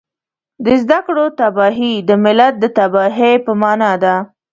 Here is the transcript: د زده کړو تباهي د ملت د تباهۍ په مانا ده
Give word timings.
د 0.65 0.67
زده 0.83 0.99
کړو 1.07 1.25
تباهي 1.39 1.93
د 2.09 2.11
ملت 2.23 2.53
د 2.59 2.65
تباهۍ 2.77 3.35
په 3.45 3.51
مانا 3.61 3.93
ده 4.03 4.15